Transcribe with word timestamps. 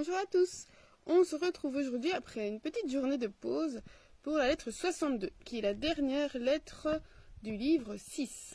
Bonjour 0.00 0.16
à 0.16 0.24
tous. 0.24 0.66
On 1.04 1.24
se 1.24 1.36
retrouve 1.36 1.76
aujourd'hui 1.76 2.10
après 2.12 2.48
une 2.48 2.58
petite 2.58 2.90
journée 2.90 3.18
de 3.18 3.26
pause 3.26 3.82
pour 4.22 4.38
la 4.38 4.48
lettre 4.48 4.70
62, 4.70 5.28
qui 5.44 5.58
est 5.58 5.60
la 5.60 5.74
dernière 5.74 6.34
lettre 6.38 7.02
du 7.42 7.54
livre 7.54 7.98
6. 7.98 8.54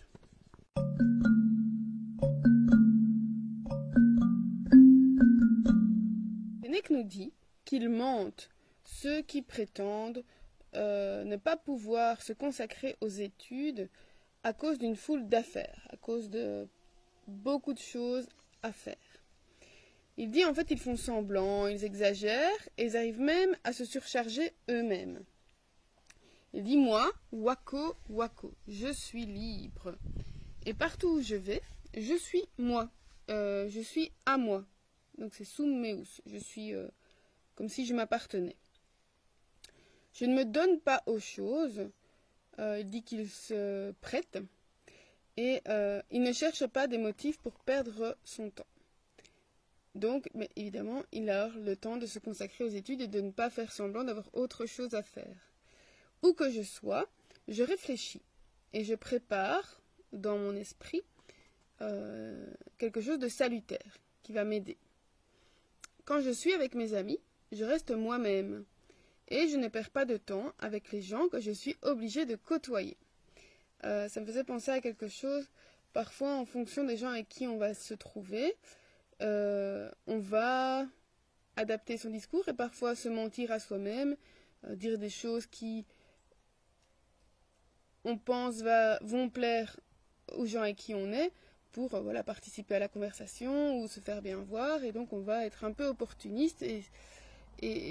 Sénèque 6.63 6.89
nous 6.89 7.03
dit 7.03 7.31
qu'il 7.63 7.89
mentent 7.89 8.49
ceux 8.83 9.21
qui 9.21 9.43
prétendent 9.43 10.23
euh, 10.73 11.23
ne 11.25 11.35
pas 11.35 11.57
pouvoir 11.57 12.23
se 12.23 12.33
consacrer 12.33 12.95
aux 13.01 13.07
études 13.07 13.87
à 14.43 14.53
cause 14.53 14.79
d'une 14.79 14.95
foule 14.95 15.27
d'affaires, 15.27 15.87
à 15.91 15.97
cause 15.97 16.31
de 16.31 16.67
beaucoup 17.27 17.75
de 17.75 17.79
choses 17.79 18.27
à 18.63 18.71
faire. 18.71 18.97
Il 20.17 20.31
dit 20.31 20.45
en 20.45 20.53
fait 20.53 20.71
ils 20.71 20.79
font 20.79 20.95
semblant, 20.95 21.67
ils 21.67 21.83
exagèrent 21.83 22.69
et 22.77 22.85
ils 22.85 22.97
arrivent 22.97 23.19
même 23.19 23.55
à 23.63 23.73
se 23.73 23.83
surcharger 23.83 24.51
eux-mêmes. 24.69 25.23
Il 26.53 26.63
dit 26.63 26.77
moi, 26.77 27.11
Wako, 27.33 27.95
Wako, 28.09 28.53
je 28.69 28.93
suis 28.93 29.25
libre. 29.25 29.97
Et 30.65 30.73
partout 30.73 31.17
où 31.17 31.21
je 31.21 31.35
vais, 31.35 31.61
je 31.93 32.15
suis 32.15 32.43
moi. 32.57 32.89
Euh, 33.29 33.67
je 33.69 33.81
suis 33.81 34.11
à 34.25 34.37
moi. 34.37 34.65
Donc 35.17 35.33
c'est 35.33 35.43
sum 35.43 35.81
meus. 35.81 36.21
Je 36.25 36.37
suis 36.37 36.73
euh, 36.73 36.87
comme 37.55 37.67
si 37.67 37.85
je 37.85 37.93
m'appartenais. 37.93 38.55
Je 40.13 40.23
ne 40.23 40.33
me 40.33 40.45
donne 40.45 40.79
pas 40.79 41.03
aux 41.07 41.19
choses. 41.19 41.89
Euh, 42.59 42.79
il 42.79 42.89
dit 42.89 43.03
qu'il 43.03 43.29
se 43.29 43.91
prête. 43.99 44.37
Et 45.35 45.61
il 46.11 46.23
ne 46.23 46.31
cherche 46.31 46.65
pas 46.67 46.87
des 46.87 46.97
motifs 46.97 47.37
pour 47.39 47.59
perdre 47.59 48.17
son 48.23 48.49
temps. 48.49 48.65
Donc, 49.95 50.29
mais 50.33 50.49
évidemment, 50.57 51.03
il 51.13 51.29
a 51.29 51.47
le 51.47 51.75
temps 51.75 51.95
de 51.95 52.05
se 52.05 52.19
consacrer 52.19 52.65
aux 52.65 52.69
études 52.69 53.01
et 53.01 53.07
de 53.07 53.21
ne 53.21 53.31
pas 53.31 53.49
faire 53.49 53.71
semblant 53.71 54.03
d'avoir 54.03 54.27
autre 54.33 54.65
chose 54.65 54.93
à 54.93 55.01
faire. 55.01 55.53
Où 56.21 56.33
que 56.33 56.51
je 56.51 56.61
sois, 56.61 57.07
je 57.47 57.63
réfléchis 57.63 58.21
et 58.73 58.83
je 58.83 58.93
prépare 58.93 59.81
dans 60.11 60.37
mon 60.37 60.55
esprit 60.55 61.03
euh, 61.81 62.45
quelque 62.77 62.99
chose 62.99 63.19
de 63.19 63.29
salutaire 63.29 63.97
qui 64.21 64.33
va 64.33 64.43
m'aider. 64.43 64.77
Quand 66.03 66.19
je 66.19 66.29
suis 66.29 66.53
avec 66.53 66.75
mes 66.75 66.93
amis, 66.93 67.19
je 67.53 67.63
reste 67.63 67.91
moi-même 67.91 68.65
et 69.29 69.47
je 69.47 69.55
ne 69.55 69.69
perds 69.69 69.91
pas 69.91 70.05
de 70.05 70.17
temps 70.17 70.53
avec 70.59 70.91
les 70.91 71.01
gens 71.01 71.29
que 71.29 71.39
je 71.39 71.51
suis 71.51 71.77
obligée 71.81 72.25
de 72.25 72.35
côtoyer. 72.35 72.97
Euh, 73.85 74.09
ça 74.09 74.19
me 74.19 74.25
faisait 74.25 74.43
penser 74.43 74.71
à 74.71 74.81
quelque 74.81 75.07
chose, 75.07 75.47
parfois 75.93 76.35
en 76.35 76.45
fonction 76.45 76.83
des 76.83 76.97
gens 76.97 77.09
avec 77.09 77.29
qui 77.29 77.47
on 77.47 77.57
va 77.57 77.73
se 77.73 77.93
trouver. 77.93 78.55
Euh, 79.21 79.89
on 80.07 80.19
va 80.19 80.85
adapter 81.55 81.97
son 81.97 82.09
discours 82.09 82.47
et 82.49 82.53
parfois 82.53 82.95
se 82.95 83.07
mentir 83.07 83.51
à 83.51 83.59
soi-même, 83.59 84.15
euh, 84.65 84.75
dire 84.75 84.97
des 84.97 85.09
choses 85.09 85.45
qui, 85.45 85.85
on 88.03 88.17
pense, 88.17 88.61
vont 89.01 89.29
plaire 89.29 89.79
aux 90.33 90.45
gens 90.45 90.61
avec 90.61 90.75
qui 90.75 90.93
on 90.93 91.11
est 91.13 91.31
pour 91.71 91.93
euh, 91.93 92.01
voilà, 92.01 92.23
participer 92.23 92.75
à 92.75 92.79
la 92.79 92.87
conversation 92.87 93.79
ou 93.79 93.87
se 93.87 93.99
faire 93.99 94.21
bien 94.21 94.37
voir. 94.37 94.83
Et 94.83 94.91
donc 94.91 95.13
on 95.13 95.21
va 95.21 95.45
être 95.45 95.63
un 95.63 95.71
peu 95.71 95.85
opportuniste 95.85 96.61
et, 96.61 96.83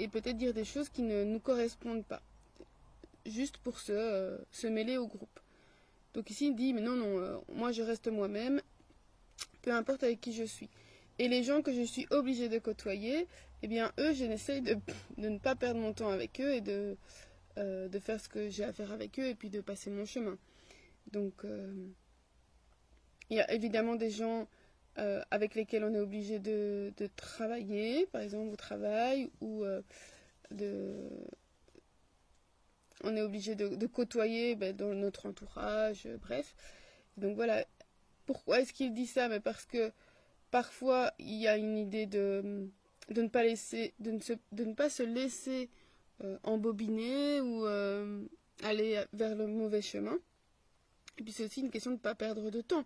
peut-être 0.09 0.37
dire 0.37 0.53
des 0.53 0.65
choses 0.65 0.89
qui 0.89 1.01
ne 1.01 1.23
nous 1.23 1.39
correspondent 1.39 2.05
pas, 2.05 2.21
juste 3.25 3.57
pour 3.57 3.79
se, 3.79 4.39
se 4.51 4.67
mêler 4.67 4.97
au 4.97 5.07
groupe. 5.07 5.39
Donc 6.13 6.29
ici 6.29 6.47
il 6.47 6.55
dit, 6.55 6.71
mais 6.71 6.81
non, 6.81 6.95
non, 6.95 7.43
moi 7.53 7.71
je 7.71 7.81
reste 7.81 8.07
moi-même, 8.07 8.61
peu 9.63 9.73
importe 9.73 10.03
avec 10.03 10.21
qui 10.21 10.31
je 10.31 10.43
suis. 10.43 10.69
Et 11.19 11.27
les 11.27 11.43
gens 11.43 11.61
que 11.61 11.73
je 11.73 11.81
suis 11.81 12.07
obligée 12.09 12.49
de 12.49 12.59
côtoyer, 12.59 13.27
eh 13.61 13.67
bien, 13.67 13.91
eux, 13.99 14.13
je 14.13 14.25
n'essaye 14.25 14.61
de, 14.61 14.77
ne 15.17 15.37
pas 15.37 15.55
perdre 15.55 15.79
mon 15.79 15.93
temps 15.93 16.09
avec 16.09 16.39
eux 16.41 16.53
et 16.53 16.61
de, 16.61 16.97
euh, 17.57 17.87
de 17.87 17.99
faire 17.99 18.19
ce 18.19 18.29
que 18.29 18.49
j'ai 18.49 18.63
à 18.63 18.73
faire 18.73 18.91
avec 18.91 19.19
eux 19.19 19.25
et 19.25 19.35
puis 19.35 19.49
de 19.49 19.61
passer 19.61 19.89
mon 19.89 20.05
chemin. 20.05 20.37
Donc, 21.11 21.45
euh, 21.45 21.73
il 23.29 23.37
y 23.37 23.41
a 23.41 23.51
évidemment 23.53 23.95
des 23.95 24.09
gens 24.09 24.47
euh, 24.97 25.21
avec 25.31 25.55
lesquels 25.55 25.83
on 25.83 25.93
est 25.93 25.99
obligé 25.99 26.39
de, 26.39 26.93
de, 26.97 27.07
travailler, 27.15 28.05
par 28.07 28.21
exemple 28.21 28.51
au 28.51 28.55
travail, 28.55 29.29
ou 29.41 29.63
de, 30.51 31.09
on 33.03 33.15
est 33.15 33.21
obligé 33.21 33.55
de, 33.55 33.69
de 33.69 33.87
côtoyer 33.87 34.55
ben, 34.55 34.75
dans 34.75 34.93
notre 34.93 35.27
entourage, 35.27 36.07
bref. 36.21 36.55
Donc 37.17 37.35
voilà. 37.35 37.65
Pourquoi 38.25 38.61
est-ce 38.61 38.73
qu'il 38.73 38.93
dit 38.93 39.05
ça? 39.05 39.27
Mais 39.29 39.39
parce 39.39 39.65
que 39.65 39.91
parfois 40.55 41.11
il 41.19 41.35
y 41.35 41.49
a 41.49 41.57
une 41.57 41.77
idée 41.77 42.05
de, 42.05 42.69
de, 43.09 43.21
ne, 43.21 43.27
pas 43.27 43.43
laisser, 43.43 43.93
de, 43.99 44.11
ne, 44.11 44.21
se, 44.21 44.31
de 44.53 44.63
ne 44.63 44.73
pas 44.73 44.89
se 44.89 45.03
laisser 45.03 45.69
euh, 46.23 46.37
embobiner 46.43 47.41
ou 47.41 47.65
euh, 47.65 48.23
aller 48.63 49.03
vers 49.11 49.35
le 49.35 49.47
mauvais 49.47 49.81
chemin. 49.81 50.17
Et 51.17 51.23
puis 51.23 51.33
c'est 51.33 51.43
aussi 51.43 51.59
une 51.59 51.71
question 51.71 51.91
de 51.91 51.97
ne 51.97 52.01
pas 52.01 52.15
perdre 52.15 52.51
de 52.51 52.61
temps. 52.61 52.85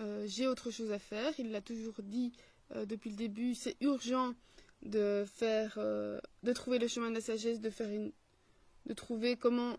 Euh, 0.00 0.26
j'ai 0.26 0.46
autre 0.46 0.70
chose 0.70 0.92
à 0.92 0.98
faire, 0.98 1.32
il 1.38 1.50
l'a 1.50 1.62
toujours 1.62 2.02
dit 2.02 2.34
depuis 2.74 3.08
le 3.08 3.16
début, 3.16 3.54
c'est 3.54 3.78
urgent 3.80 4.34
de 4.82 5.24
faire, 5.26 5.78
de 5.78 6.52
trouver 6.52 6.78
le 6.78 6.88
chemin 6.88 7.08
de 7.08 7.14
la 7.14 7.22
sagesse, 7.22 7.58
de 7.58 7.70
faire 7.70 7.88
une, 7.88 8.12
de 8.84 8.92
trouver 8.92 9.36
comment 9.36 9.78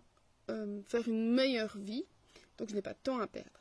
faire 0.87 1.07
une 1.07 1.31
meilleure 1.35 1.77
vie. 1.77 2.05
Donc 2.57 2.69
je 2.69 2.73
n'ai 2.73 2.81
pas 2.81 2.93
de 2.93 2.99
temps 3.03 3.19
à 3.19 3.27
perdre. 3.27 3.51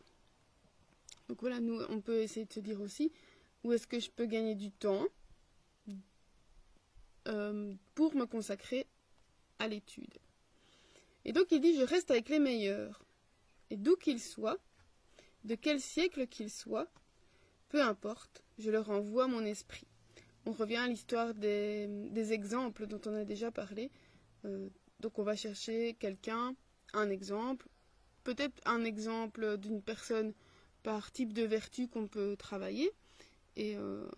Donc 1.28 1.42
voilà, 1.42 1.60
nous 1.60 1.78
on 1.90 2.00
peut 2.00 2.22
essayer 2.22 2.46
de 2.46 2.52
se 2.54 2.60
dire 2.60 2.80
aussi, 2.80 3.12
où 3.64 3.72
est-ce 3.72 3.86
que 3.86 4.00
je 4.00 4.10
peux 4.10 4.26
gagner 4.26 4.54
du 4.54 4.70
temps 4.70 5.06
euh, 7.28 7.74
pour 7.94 8.14
me 8.14 8.24
consacrer 8.24 8.86
à 9.58 9.68
l'étude. 9.68 10.18
Et 11.24 11.32
donc 11.32 11.50
il 11.50 11.60
dit 11.60 11.76
je 11.76 11.82
reste 11.82 12.10
avec 12.10 12.28
les 12.28 12.38
meilleurs. 12.38 13.04
Et 13.70 13.76
d'où 13.76 13.96
qu'ils 13.96 14.20
soient, 14.20 14.58
de 15.44 15.54
quel 15.54 15.80
siècle 15.80 16.26
qu'ils 16.26 16.50
soient, 16.50 16.88
peu 17.68 17.82
importe, 17.82 18.42
je 18.58 18.70
leur 18.70 18.88
envoie 18.88 19.26
mon 19.26 19.44
esprit. 19.44 19.86
On 20.46 20.52
revient 20.52 20.76
à 20.76 20.88
l'histoire 20.88 21.34
des, 21.34 22.32
exemples 22.32 22.86
dont 22.86 23.00
on 23.04 23.14
a 23.14 23.24
déjà 23.24 23.50
parlé. 23.50 23.90
Euh, 24.46 24.70
donc 25.00 25.18
on 25.18 25.22
va 25.22 25.36
chercher 25.36 25.94
quelqu'un, 26.00 26.56
un 26.94 27.10
exemple, 27.10 27.68
peut-être 28.24 28.58
un 28.64 28.84
exemple 28.84 29.58
d'une 29.58 29.82
personne 29.82 30.32
par 30.82 31.12
type 31.12 31.34
de 31.34 31.42
vertu 31.42 31.88
qu'on 31.88 32.08
peut 32.08 32.36
travailler 32.36 32.90
et 33.58 33.76
euh, 33.76 34.08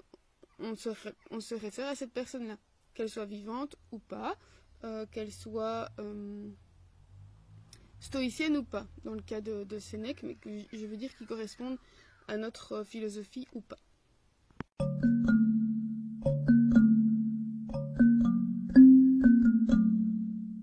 on, 0.59 0.77
se, 0.77 1.55
réfère 1.55 1.89
à 1.89 1.95
cette 1.95 2.13
personne-là, 2.13 2.59
qu'elle 2.95 3.09
soit 3.09 3.25
vivante 3.25 3.75
ou 3.91 3.99
pas, 3.99 4.37
euh, 4.85 5.07
qu'elle 5.07 5.33
soit 5.33 5.89
euh, 5.99 6.51
stoïcienne 8.01 8.59
ou 8.59 8.63
pas, 8.63 8.87
dans 9.05 9.15
le 9.15 9.23
cas 9.23 9.41
de, 9.41 9.79
Sénèque, 9.79 10.23
mais 10.23 10.35
que 10.35 10.51
je 10.73 10.87
veux 10.87 10.99
dire 10.99 11.17
qui 11.17 11.25
correspondent 11.25 11.79
à 12.29 12.37
notre 12.37 12.85
philosophie 12.85 13.49
ou 13.55 13.63
pas. 13.63 13.79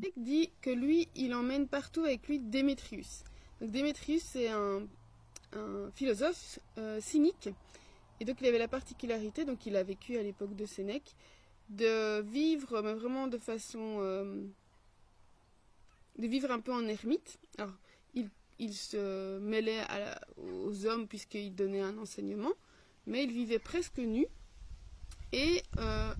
Sénèque 0.04 0.14
dit 0.18 0.52
que 0.62 0.70
lui, 0.70 1.10
il 1.16 1.34
emmène 1.34 1.68
partout 1.68 2.04
avec 2.04 2.28
lui 2.28 2.40
Démétrius. 2.40 3.24
Donc 3.60 3.72
Démétrius, 3.72 4.22
c'est 4.22 4.50
un, 4.50 4.88
philosophe 5.96 6.60
cynique 7.00 7.50
et 8.20 8.26
donc 8.26 8.42
il 8.42 8.48
avait 8.48 8.58
la 8.58 8.68
particularité, 8.68 9.46
donc 9.46 9.66
il 9.66 9.76
a 9.76 9.84
vécu 9.84 10.18
à 10.18 10.24
l'époque 10.24 10.56
de 10.56 10.66
Sénèque, 10.66 11.16
de 11.70 12.22
vivre 12.22 12.82
vraiment 12.82 13.28
de 13.28 13.38
façon... 13.38 13.98
Euh, 14.00 14.44
de 16.18 16.28
vivre 16.28 16.52
un 16.52 16.60
peu 16.60 16.74
en 16.74 16.88
ermite. 16.88 17.38
Alors, 17.58 17.74
il, 18.60 18.74
se 18.74 19.38
mêlait 19.38 19.84
aux 20.66 20.88
hommes 20.88 21.08
puisqu'il 21.08 21.54
donnait 21.54 21.82
un 21.82 21.96
enseignement, 22.00 22.54
mais 23.06 23.24
il 23.24 23.32
vivait 23.32 23.60
presque 23.60 24.00
nu. 24.00 24.26
Et 25.32 25.62
euh, 25.78 26.12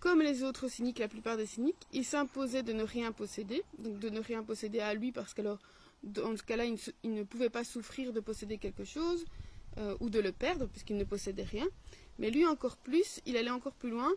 comme 0.00 0.20
les 0.20 0.42
autres 0.42 0.68
cyniques, 0.68 0.98
la 0.98 1.06
plupart 1.06 1.36
des 1.36 1.46
cyniques, 1.46 1.86
il 1.92 2.04
s'imposait 2.04 2.64
de 2.64 2.72
ne 2.72 2.82
rien 2.82 3.12
posséder, 3.12 3.62
donc 3.78 4.00
de 4.00 4.08
ne 4.10 4.18
rien 4.20 4.42
posséder 4.42 4.80
à 4.80 4.94
lui 4.94 5.12
parce 5.12 5.32
qu'alors, 5.32 5.60
dans 6.02 6.36
ce 6.36 6.42
cas-là, 6.42 6.64
il, 6.64 7.14
ne 7.14 7.22
pouvait 7.22 7.50
pas 7.50 7.64
souffrir 7.64 8.12
de 8.12 8.18
posséder 8.20 8.58
quelque 8.58 8.84
chose. 8.84 9.24
Euh, 9.78 9.96
ou 9.98 10.08
de 10.08 10.20
le 10.20 10.30
perdre 10.30 10.66
puisqu'il 10.66 10.96
ne 10.96 11.02
possédait 11.02 11.42
rien. 11.42 11.66
Mais 12.18 12.30
lui 12.30 12.46
encore 12.46 12.76
plus, 12.76 13.20
il 13.26 13.36
allait 13.36 13.50
encore 13.50 13.74
plus 13.74 13.90
loin 13.90 14.12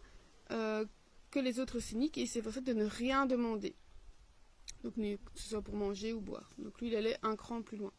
euh, 0.51 0.86
que 1.31 1.39
les 1.39 1.59
autres 1.59 1.80
cyniques 1.80 2.15
et 2.19 2.21
il 2.21 2.27
s'efforçait 2.27 2.62
de 2.62 2.74
ne 2.74 2.86
rien 2.86 3.25
demander. 3.25 3.74
Donc 4.83 4.94
que 4.94 5.18
ce 5.33 5.50
soit 5.50 5.63
pour 5.63 5.75
manger 5.75 6.13
ou 6.13 6.21
boire. 6.21 6.48
Donc 6.59 6.80
lui, 6.80 6.89
il 6.89 6.95
allait 6.95 7.18
un 7.24 7.36
cran 7.36 7.63
plus 7.63 7.77
loin. 7.77 7.92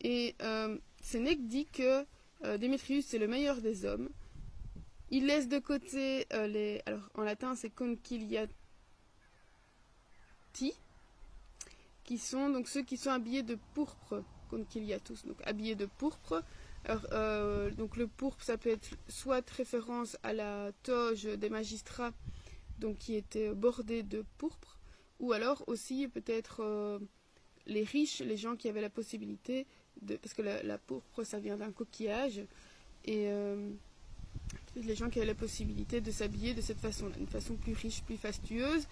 Et 0.00 0.34
euh, 0.42 0.76
Sénèque 1.00 1.46
dit 1.46 1.66
que 1.66 2.04
Démétrius 2.58 3.06
c'est 3.06 3.18
le 3.18 3.28
meilleur 3.28 3.60
des 3.60 3.84
hommes. 3.84 4.10
Il 5.10 5.26
laisse 5.26 5.48
de 5.48 5.58
côté 5.58 6.26
les... 6.32 6.82
Alors 6.84 7.08
en 7.14 7.22
latin 7.22 7.54
c'est 7.54 7.70
conciliati, 7.70 8.50
qui 12.04 12.18
sont 12.18 12.50
donc 12.50 12.68
ceux 12.68 12.82
qui 12.82 12.96
sont 12.96 13.10
habillés 13.10 13.42
de 13.42 13.56
pourpre 13.72 14.22
tous, 15.04 15.26
donc 15.26 15.36
habillés 15.44 15.74
de 15.74 15.86
pourpre. 15.98 16.42
Euh, 17.12 17.70
donc 17.70 17.96
le 17.96 18.06
pourpre, 18.06 18.42
ça 18.44 18.56
peut 18.56 18.70
être 18.70 18.90
soit 19.08 19.48
référence 19.50 20.16
à 20.22 20.32
la 20.32 20.70
toge 20.82 21.24
des 21.24 21.50
magistrats, 21.50 22.12
donc 22.78 22.98
qui 22.98 23.14
était 23.14 23.52
bordée 23.54 24.02
de 24.02 24.24
pourpre, 24.38 24.78
ou 25.18 25.32
alors 25.32 25.64
aussi 25.66 26.08
peut-être 26.08 26.62
euh, 26.62 26.98
les 27.66 27.82
riches, 27.82 28.20
les 28.20 28.36
gens 28.36 28.56
qui 28.56 28.68
avaient 28.68 28.80
la 28.80 28.90
possibilité 28.90 29.66
de, 30.02 30.16
parce 30.16 30.34
que 30.34 30.42
la, 30.42 30.78
pourpre, 30.78 31.24
ça 31.24 31.40
vient 31.40 31.56
d'un 31.56 31.72
coquillage, 31.72 32.38
et 33.04 33.28
euh, 33.30 33.70
les 34.76 34.94
gens 34.94 35.10
qui 35.10 35.18
avaient 35.18 35.26
la 35.26 35.34
possibilité 35.34 36.00
de 36.00 36.10
s'habiller 36.10 36.54
de 36.54 36.60
cette 36.60 36.80
façon-là, 36.80 37.16
une 37.18 37.26
façon 37.26 37.56
plus 37.56 37.72
riche, 37.72 38.02
plus 38.02 38.16
fastueuse. 38.16 38.86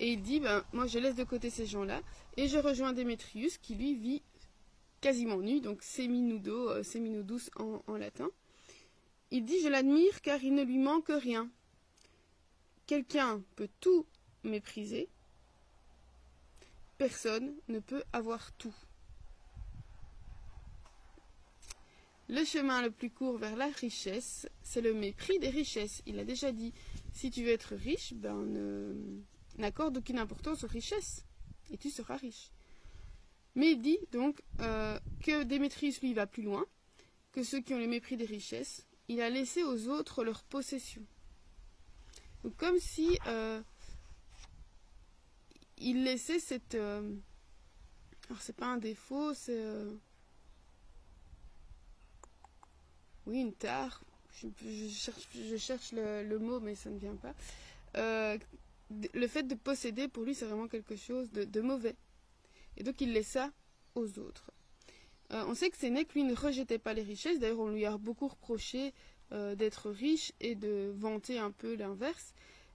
Et 0.00 0.12
il 0.12 0.22
dit, 0.22 0.40
ben, 0.40 0.64
moi 0.72 0.86
je 0.86 0.98
laisse 0.98 1.14
de 1.14 1.24
côté 1.24 1.50
ces 1.50 1.66
gens-là, 1.66 2.00
et 2.36 2.48
je 2.48 2.58
rejoins 2.58 2.92
Démétrius 2.92 3.58
qui 3.58 3.74
lui 3.74 3.94
vit 3.94 4.22
quasiment 5.04 5.42
nu, 5.42 5.60
donc 5.60 5.82
semi-nudo, 5.82 6.70
euh, 6.70 6.82
semi-nudus 6.82 7.50
en, 7.56 7.82
en 7.86 7.96
latin. 7.98 8.30
Il 9.30 9.44
dit, 9.44 9.60
je 9.60 9.68
l'admire 9.68 10.22
car 10.22 10.42
il 10.42 10.54
ne 10.54 10.62
lui 10.64 10.78
manque 10.78 11.10
rien. 11.10 11.50
Quelqu'un 12.86 13.42
peut 13.54 13.68
tout 13.80 14.06
mépriser, 14.44 15.10
personne 16.96 17.54
ne 17.68 17.80
peut 17.80 18.02
avoir 18.14 18.50
tout. 18.52 18.74
Le 22.30 22.42
chemin 22.46 22.80
le 22.80 22.90
plus 22.90 23.10
court 23.10 23.36
vers 23.36 23.56
la 23.56 23.66
richesse, 23.66 24.48
c'est 24.62 24.80
le 24.80 24.94
mépris 24.94 25.38
des 25.38 25.50
richesses. 25.50 26.00
Il 26.06 26.18
a 26.18 26.24
déjà 26.24 26.50
dit, 26.50 26.72
si 27.12 27.30
tu 27.30 27.44
veux 27.44 27.50
être 27.50 27.74
riche, 27.74 28.14
ben 28.14 28.46
n'accorde 29.58 29.98
aucune 29.98 30.18
importance 30.18 30.64
aux 30.64 30.68
richesses, 30.68 31.26
et 31.70 31.76
tu 31.76 31.90
seras 31.90 32.16
riche. 32.16 32.53
Mais 33.54 33.72
il 33.72 33.80
dit 33.80 33.98
donc 34.12 34.42
euh, 34.60 34.98
que 35.22 35.44
Démétrius, 35.44 36.00
lui, 36.00 36.14
va 36.14 36.26
plus 36.26 36.42
loin, 36.42 36.64
que 37.32 37.42
ceux 37.42 37.60
qui 37.60 37.74
ont 37.74 37.78
le 37.78 37.86
mépris 37.86 38.16
des 38.16 38.24
richesses, 38.24 38.86
il 39.08 39.20
a 39.20 39.30
laissé 39.30 39.62
aux 39.62 39.88
autres 39.88 40.24
leur 40.24 40.42
possession. 40.44 41.02
Donc 42.42 42.56
comme 42.56 42.78
si 42.78 43.18
euh, 43.26 43.62
il 45.78 46.04
laissait 46.04 46.40
cette... 46.40 46.74
Euh, 46.74 47.14
alors 48.28 48.40
c'est 48.42 48.56
pas 48.56 48.66
un 48.66 48.78
défaut, 48.78 49.34
c'est... 49.34 49.62
Oui, 53.26 53.40
une 53.40 53.54
tare. 53.54 54.02
Je, 54.40 55.56
cherche, 55.56 55.92
le, 55.92 56.38
mot, 56.38 56.60
mais 56.60 56.74
ça 56.74 56.90
ne 56.90 56.98
vient 56.98 57.16
pas. 57.16 57.34
Euh, 57.96 58.36
le 59.14 59.26
fait 59.26 59.44
de 59.44 59.54
posséder, 59.54 60.08
pour 60.08 60.24
lui, 60.24 60.34
c'est 60.34 60.44
vraiment 60.44 60.68
quelque 60.68 60.96
chose 60.96 61.30
de, 61.32 61.60
mauvais. 61.60 61.96
Et 62.76 62.82
donc, 62.82 63.00
il 63.00 63.12
laisse 63.12 63.28
ça 63.28 63.52
aux 63.94 64.18
autres. 64.18 64.50
Euh, 65.32 65.44
on 65.46 65.54
sait 65.54 65.70
que 65.70 65.76
Sénèque, 65.76 66.14
lui, 66.14 66.24
ne 66.24 66.34
rejetait 66.34 66.78
pas 66.78 66.94
les 66.94 67.02
richesses. 67.02 67.38
D'ailleurs, 67.38 67.60
on 67.60 67.70
lui 67.70 67.86
a 67.86 67.96
beaucoup 67.96 68.28
reproché 68.28 68.92
euh, 69.32 69.54
d'être 69.54 69.90
riche 69.90 70.32
et 70.40 70.54
de 70.54 70.92
vanter 70.94 71.38
un 71.38 71.50
peu 71.50 71.74
l'inverse. 71.74 72.34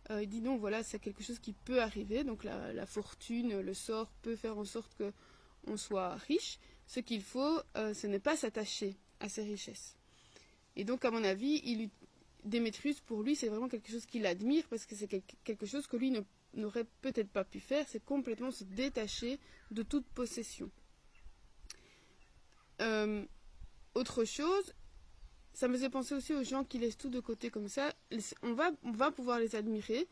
il 0.09 0.27
dit 0.27 0.41
non, 0.41 0.57
voilà, 0.57 0.81
c'est 0.81 0.99
quelque 0.99 1.23
chose 1.23 1.39
qui 1.39 1.53
peut 1.53 1.81
arriver. 1.81 2.23
Donc, 2.23 2.43
la, 2.43 2.85
fortune, 2.85 3.59
le 3.59 3.73
sort 3.73 4.11
peut 4.21 4.35
faire 4.35 4.57
en 4.57 4.65
sorte 4.65 4.95
qu'on 4.97 5.77
soit 5.77 6.15
riche. 6.15 6.57
Ce 6.87 6.99
qu'il 6.99 7.21
faut, 7.21 7.59
ce 7.75 8.07
n'est 8.07 8.19
pas 8.19 8.35
s'attacher 8.35 8.97
à 9.19 9.29
ces 9.29 9.43
richesses. 9.43 9.95
Et 10.75 10.83
donc, 10.83 11.05
à 11.05 11.11
mon 11.11 11.23
avis, 11.23 11.61
il, 11.65 11.89
Démétrius, 12.43 13.01
pour 13.01 13.21
lui, 13.21 13.35
c'est 13.35 13.49
vraiment 13.49 13.67
quelque 13.67 13.91
chose 13.91 14.05
qu'il 14.05 14.25
admire 14.25 14.63
parce 14.69 14.85
que 14.85 14.95
c'est 14.95 15.07
quelque 15.07 15.65
chose 15.65 15.87
que 15.87 15.97
lui 15.97 16.13
n'aurait 16.53 16.85
peut-être 17.01 17.29
pas 17.29 17.43
pu 17.43 17.59
faire, 17.59 17.85
c'est 17.87 18.03
complètement 18.03 18.51
se 18.51 18.63
détacher 18.63 19.39
de 19.71 19.83
toute 19.83 20.05
possession. 20.07 20.71
Euh, 22.81 23.25
autre 23.93 24.23
chose, 24.23 24.73
ça 25.53 25.67
me 25.67 25.73
faisait 25.73 25.89
penser 25.89 26.15
aussi 26.15 26.33
aux 26.33 26.43
gens 26.43 26.63
qui 26.63 26.77
laissent 26.77 26.97
tout 26.97 27.09
de 27.09 27.19
côté 27.19 27.49
comme 27.49 27.67
ça. 27.67 27.93
On 28.41 28.53
va, 28.53 29.11
pouvoir 29.11 29.39
les 29.39 29.55
admirer, 29.55 30.07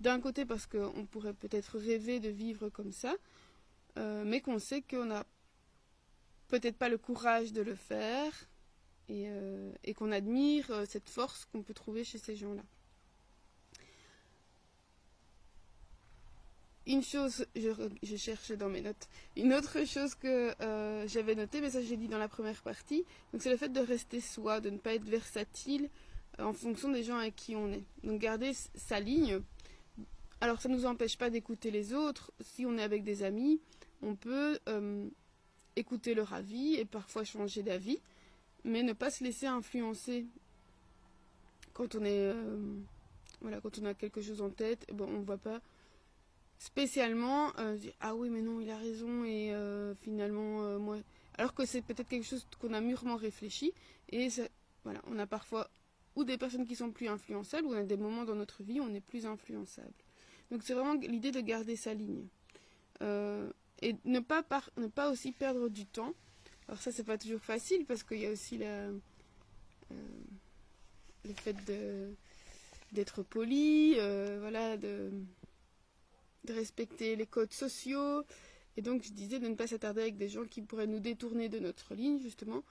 d'un 0.00 0.20
côté 0.20 0.44
parce 0.44 0.66
qu'on 0.66 1.06
pourrait 1.06 1.34
peut-être 1.34 1.78
rêver 1.78 2.20
de 2.20 2.28
vivre 2.28 2.68
comme 2.68 2.92
ça, 2.92 3.14
euh, 3.96 4.24
mais 4.26 4.40
qu'on 4.40 4.58
sait 4.58 4.82
qu'on 4.82 5.06
n'a 5.06 5.24
peut-être 6.48 6.76
pas 6.76 6.88
le 6.88 6.98
courage 6.98 7.52
de 7.52 7.62
le 7.62 7.74
faire, 7.74 8.32
euh, 9.10 9.72
et, 9.82 9.92
qu'on 9.94 10.12
admire 10.12 10.70
euh, 10.70 10.84
cette 10.86 11.08
force 11.08 11.44
qu'on 11.46 11.62
peut 11.62 11.74
trouver 11.74 12.04
chez 12.04 12.18
ces 12.18 12.36
gens-là. 12.36 12.62
Une 16.86 17.02
chose, 17.02 17.46
je, 17.56 18.16
cherche 18.16 18.52
dans 18.52 18.68
mes 18.68 18.80
notes, 18.80 19.08
une 19.36 19.52
autre 19.52 19.84
chose 19.84 20.14
que 20.14 20.54
euh, 20.62 21.06
j'avais 21.08 21.34
notée, 21.34 21.60
mais 21.60 21.70
ça 21.70 21.82
j'ai 21.82 21.96
dit 21.96 22.08
dans 22.08 22.18
la 22.18 22.28
première 22.28 22.62
partie, 22.62 23.04
c'est 23.38 23.50
le 23.50 23.56
fait 23.56 23.68
de 23.68 23.80
rester 23.80 24.20
soi, 24.20 24.60
de 24.60 24.70
ne 24.70 24.78
pas 24.78 24.94
être 24.94 25.04
versatile 25.04 25.88
en 26.38 26.52
fonction 26.52 26.90
des 26.90 27.02
gens 27.02 27.18
avec 27.18 27.36
qui 27.36 27.54
on 27.54 27.72
est. 27.72 27.84
Donc 28.02 28.20
garder 28.20 28.52
sa 28.74 28.98
ligne. 28.98 29.40
Alors 30.40 30.60
ça 30.60 30.68
ne 30.68 30.74
nous 30.74 30.86
empêche 30.86 31.18
pas 31.18 31.30
d'écouter 31.30 31.70
les 31.70 31.92
autres. 31.92 32.32
Si 32.40 32.64
on 32.64 32.78
est 32.78 32.82
avec 32.82 33.04
des 33.04 33.22
amis, 33.22 33.60
on 34.02 34.14
peut 34.14 34.58
écouter 35.76 36.14
leur 36.14 36.32
avis 36.32 36.74
et 36.74 36.84
parfois 36.84 37.24
changer 37.24 37.62
d'avis 37.62 38.00
mais 38.64 38.82
ne 38.82 38.92
pas 38.92 39.10
se 39.10 39.24
laisser 39.24 39.46
influencer 39.46 40.26
quand 41.72 41.94
on 41.94 42.04
est 42.04 42.32
euh, 42.32 42.58
voilà 43.40 43.60
quand 43.60 43.78
on 43.78 43.84
a 43.86 43.94
quelque 43.94 44.20
chose 44.20 44.42
en 44.42 44.50
tête 44.50 44.86
on 44.90 45.06
ne 45.06 45.24
va 45.24 45.38
pas 45.38 45.60
spécialement 46.58 47.56
euh, 47.58 47.76
dire 47.76 47.94
ah 48.00 48.14
oui 48.14 48.28
mais 48.28 48.42
non 48.42 48.60
il 48.60 48.70
a 48.70 48.76
raison 48.76 49.24
et 49.24 49.52
euh, 49.54 49.94
finalement 49.94 50.78
moi 50.78 50.98
alors 51.38 51.54
que 51.54 51.64
c'est 51.64 51.82
peut-être 51.82 52.08
quelque 52.08 52.26
chose 52.26 52.46
qu'on 52.58 52.74
a 52.74 52.80
mûrement 52.80 53.16
réfléchi 53.16 53.72
et 54.10 54.28
voilà 54.84 55.00
on 55.06 55.18
a 55.18 55.26
parfois 55.26 55.70
ou 56.16 56.24
des 56.24 56.36
personnes 56.36 56.66
qui 56.66 56.76
sont 56.76 56.90
plus 56.90 57.08
influençables 57.08 57.66
ou 57.66 57.72
on 57.72 57.78
a 57.78 57.84
des 57.84 57.96
moments 57.96 58.24
dans 58.24 58.34
notre 58.34 58.62
vie 58.62 58.80
où 58.80 58.82
on 58.82 58.92
est 58.94 59.00
plus 59.00 59.26
influençable. 59.26 59.94
Donc 60.50 60.64
c'est 60.64 60.74
vraiment 60.74 60.94
l'idée 60.94 61.30
de 61.30 61.40
garder 61.40 61.76
sa 61.76 61.94
ligne 61.94 62.26
et 63.00 63.96
ne 64.04 64.20
pas 64.20 64.44
ne 64.76 64.88
pas 64.88 65.10
aussi 65.10 65.32
perdre 65.32 65.68
du 65.68 65.86
temps 65.86 66.14
alors 66.70 66.80
ça, 66.80 66.92
c'est 66.92 67.02
pas 67.02 67.18
toujours 67.18 67.40
facile 67.40 67.84
parce 67.84 68.04
qu'il 68.04 68.18
y 68.18 68.26
a 68.26 68.30
aussi 68.30 68.60
euh, 68.62 68.92
le 71.24 71.34
fait 71.34 71.56
d'être 72.92 73.24
poli, 73.24 73.96
euh, 73.98 74.38
voilà, 74.38 74.76
de, 74.76 75.10
respecter 76.48 77.16
les 77.16 77.26
codes 77.26 77.52
sociaux. 77.52 78.22
Et 78.76 78.82
donc, 78.82 79.02
je 79.02 79.10
disais 79.10 79.40
de 79.40 79.48
ne 79.48 79.56
pas 79.56 79.66
s'attarder 79.66 80.00
avec 80.00 80.16
des 80.16 80.28
gens 80.28 80.44
qui 80.44 80.62
pourraient 80.62 80.86
nous 80.86 81.00
détourner 81.00 81.48
de 81.48 81.58
notre 81.58 81.96
ligne, 81.96 82.20
justement, 82.20 82.62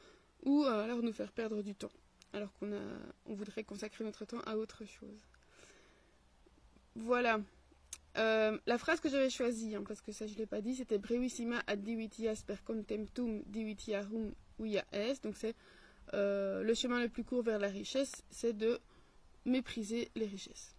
ou 0.44 0.64
euh, 0.64 0.82
alors 0.82 1.04
nous 1.04 1.12
faire 1.12 1.34
perdre 1.34 1.62
du 1.62 1.76
temps, 1.76 1.92
alors 2.32 2.54
qu'on 2.54 2.72
on 3.26 3.34
voudrait 3.34 3.66
consacrer 3.66 4.06
notre 4.06 4.24
temps 4.24 4.40
à 4.46 4.56
autre 4.56 4.86
chose. 4.86 5.20
Voilà. 6.96 7.42
Euh, 8.20 8.58
la 8.66 8.78
phrase 8.78 9.00
que 9.00 9.08
j'avais 9.10 9.30
choisie, 9.30 9.76
hein, 9.76 9.84
parce 9.88 10.02
que 10.02 10.12
ça 10.12 10.28
je 10.28 10.34
ne 10.34 10.40
l'ai 10.40 10.46
pas 10.46 10.60
dit, 10.60 10.76
c'était 10.76 10.98
Brevissima 10.98 11.64
ad 11.68 11.82
divitias 11.82 12.44
per 12.46 12.58
contemptum 12.66 13.44
divitiarum 13.46 14.34
est. 14.92 15.24
Donc 15.24 15.38
c'est 15.38 15.56
euh, 16.14 16.62
le 16.64 16.74
chemin 16.74 17.00
le 17.00 17.08
plus 17.08 17.24
court 17.24 17.44
vers 17.44 17.60
la 17.60 17.70
richesse, 17.70 18.12
c'est 18.30 18.52
de 18.52 18.80
mépriser 19.46 20.12
les 20.16 20.26
richesses. 20.26 20.76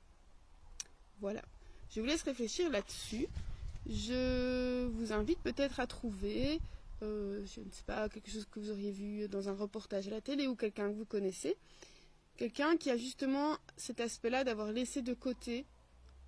Voilà. 1.20 1.42
Je 1.90 2.00
vous 2.00 2.06
laisse 2.06 2.22
réfléchir 2.22 2.70
là-dessus. 2.70 3.26
Je 3.86 4.84
vous 4.86 5.12
invite 5.12 5.40
peut-être 5.40 5.80
à 5.80 5.86
trouver, 5.86 6.60
euh, 7.02 7.44
je 7.46 7.60
ne 7.60 7.70
sais 7.70 7.84
pas, 7.86 8.08
quelque 8.10 8.30
chose 8.30 8.46
que 8.50 8.60
vous 8.60 8.70
auriez 8.70 8.92
vu 8.92 9.28
dans 9.28 9.48
un 9.48 9.54
reportage 9.54 10.08
à 10.08 10.10
la 10.10 10.20
télé 10.20 10.46
ou 10.46 10.56
quelqu'un 10.56 10.90
que 10.90 10.96
vous 10.96 11.06
connaissez. 11.06 11.56
Quelqu'un 12.36 12.76
qui 12.76 12.90
a 12.90 12.96
justement 12.98 13.56
cet 13.76 14.00
aspect-là 14.00 14.44
d'avoir 14.44 14.72
laissé 14.72 15.00
de 15.00 15.14
côté 15.14 15.64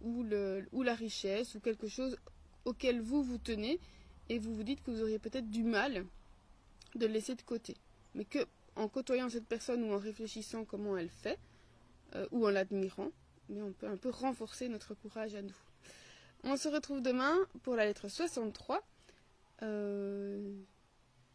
ou, 0.02 0.82
la 0.82 0.94
richesse 0.94 1.54
ou 1.54 1.60
quelque 1.60 1.88
chose 1.88 2.16
auquel 2.64 3.00
vous 3.00 3.22
vous 3.22 3.38
tenez 3.38 3.80
et 4.28 4.38
vous 4.38 4.54
vous 4.54 4.62
dites 4.62 4.82
que 4.82 4.90
vous 4.90 5.02
auriez 5.02 5.18
peut-être 5.18 5.50
du 5.50 5.64
mal 5.64 6.04
de 6.94 7.06
le 7.06 7.12
laisser 7.12 7.34
de 7.34 7.42
côté. 7.42 7.76
Mais 8.14 8.24
que 8.24 8.46
en 8.76 8.88
côtoyant 8.88 9.28
cette 9.28 9.46
personne 9.46 9.84
ou 9.84 9.92
en 9.92 9.98
réfléchissant 9.98 10.64
comment 10.64 10.96
elle 10.96 11.10
fait 11.10 11.38
euh, 12.14 12.26
ou 12.30 12.46
en 12.46 12.50
l'admirant, 12.50 13.10
mais 13.48 13.62
on 13.62 13.72
peut 13.72 13.86
un 13.86 13.96
peu 13.96 14.10
renforcer 14.10 14.68
notre 14.68 14.94
courage 14.94 15.34
à 15.34 15.42
nous. 15.42 15.56
On 16.44 16.56
se 16.56 16.68
retrouve 16.68 17.02
demain 17.02 17.36
pour 17.62 17.76
la 17.76 17.84
lettre 17.84 18.08
63. 18.08 18.82
Euh, 19.62 20.54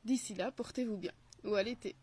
d'ici 0.03 0.33
là, 0.33 0.51
portez-vous 0.51 0.97
bien 0.97 1.13
ou 1.43 1.55
à 1.55 1.63
l'été. 1.63 1.95